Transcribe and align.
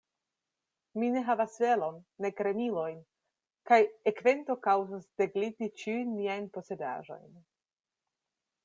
Mi 1.01 1.09
ne 1.15 1.21
havas 1.27 1.57
velon, 1.63 1.99
nek 2.25 2.41
remilojn; 2.47 2.97
kaj 3.73 3.79
ekvento 4.13 4.57
kaŭzos 4.67 5.07
degliti 5.25 5.71
ĉiun 5.85 6.19
mian 6.19 6.51
posedaĵon. 6.59 7.31